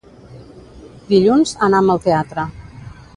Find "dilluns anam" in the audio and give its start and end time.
1.11-1.91